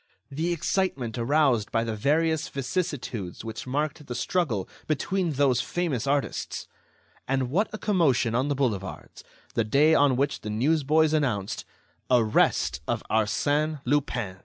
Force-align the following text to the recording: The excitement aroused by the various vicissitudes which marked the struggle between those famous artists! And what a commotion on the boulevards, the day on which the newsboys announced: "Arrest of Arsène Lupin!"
The 0.31 0.51
excitement 0.51 1.19
aroused 1.19 1.69
by 1.71 1.83
the 1.83 1.95
various 1.95 2.47
vicissitudes 2.49 3.45
which 3.45 3.67
marked 3.67 4.07
the 4.07 4.15
struggle 4.15 4.67
between 4.87 5.33
those 5.33 5.61
famous 5.61 6.07
artists! 6.07 6.67
And 7.27 7.51
what 7.51 7.69
a 7.71 7.77
commotion 7.77 8.33
on 8.33 8.47
the 8.47 8.55
boulevards, 8.55 9.23
the 9.53 9.63
day 9.63 9.93
on 9.93 10.15
which 10.15 10.41
the 10.41 10.49
newsboys 10.49 11.13
announced: 11.13 11.65
"Arrest 12.09 12.81
of 12.87 13.03
Arsène 13.11 13.79
Lupin!" 13.85 14.39